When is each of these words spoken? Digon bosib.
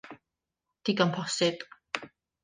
Digon 0.89 1.11
bosib. 1.17 1.61